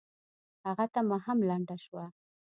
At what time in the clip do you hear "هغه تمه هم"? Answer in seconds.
0.65-1.37